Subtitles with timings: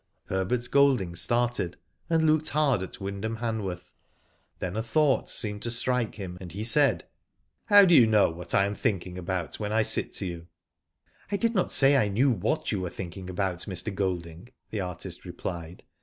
[0.35, 1.77] ''Herbert Golding started
[2.09, 3.91] and looked hard at Wyndham Hanworth.
[4.57, 8.55] Then a thought seemed to strike him, and he said:*' How do you know what
[8.55, 10.47] I am thinking about when I sit to you?"
[10.87, 13.93] '* I did not say I knew what you were thinking about, Mr.
[13.93, 15.83] Golding,"the artist replied.